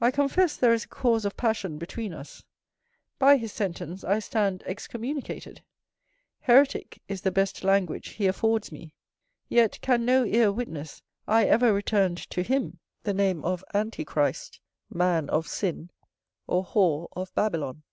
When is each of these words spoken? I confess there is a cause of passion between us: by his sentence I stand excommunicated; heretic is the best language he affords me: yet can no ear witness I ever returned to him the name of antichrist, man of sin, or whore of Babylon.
I 0.00 0.10
confess 0.10 0.56
there 0.56 0.72
is 0.72 0.82
a 0.82 0.88
cause 0.88 1.24
of 1.24 1.36
passion 1.36 1.78
between 1.78 2.12
us: 2.12 2.42
by 3.20 3.36
his 3.36 3.52
sentence 3.52 4.02
I 4.02 4.18
stand 4.18 4.64
excommunicated; 4.66 5.62
heretic 6.40 7.00
is 7.06 7.20
the 7.20 7.30
best 7.30 7.62
language 7.62 8.08
he 8.14 8.26
affords 8.26 8.72
me: 8.72 8.94
yet 9.48 9.78
can 9.80 10.04
no 10.04 10.24
ear 10.24 10.50
witness 10.50 11.02
I 11.28 11.44
ever 11.44 11.72
returned 11.72 12.18
to 12.30 12.42
him 12.42 12.80
the 13.04 13.14
name 13.14 13.44
of 13.44 13.62
antichrist, 13.72 14.58
man 14.90 15.30
of 15.30 15.46
sin, 15.46 15.92
or 16.48 16.64
whore 16.66 17.06
of 17.12 17.32
Babylon. 17.36 17.84